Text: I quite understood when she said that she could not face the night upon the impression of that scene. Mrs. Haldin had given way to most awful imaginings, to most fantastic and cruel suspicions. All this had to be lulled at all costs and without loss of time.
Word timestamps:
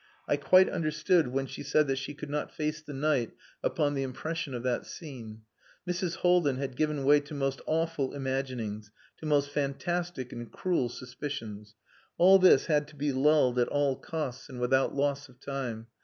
I 0.27 0.35
quite 0.35 0.67
understood 0.67 1.27
when 1.27 1.45
she 1.45 1.61
said 1.61 1.85
that 1.87 1.99
she 1.99 2.15
could 2.15 2.31
not 2.31 2.51
face 2.51 2.81
the 2.81 2.91
night 2.91 3.33
upon 3.63 3.93
the 3.93 4.01
impression 4.01 4.55
of 4.55 4.63
that 4.63 4.87
scene. 4.87 5.43
Mrs. 5.87 6.15
Haldin 6.23 6.57
had 6.57 6.75
given 6.75 7.03
way 7.03 7.19
to 7.19 7.35
most 7.35 7.61
awful 7.67 8.15
imaginings, 8.15 8.89
to 9.17 9.27
most 9.27 9.51
fantastic 9.51 10.33
and 10.33 10.51
cruel 10.51 10.89
suspicions. 10.89 11.75
All 12.17 12.39
this 12.39 12.65
had 12.65 12.87
to 12.87 12.95
be 12.95 13.11
lulled 13.11 13.59
at 13.59 13.67
all 13.67 13.95
costs 13.95 14.49
and 14.49 14.59
without 14.59 14.95
loss 14.95 15.29
of 15.29 15.39
time. 15.39 15.85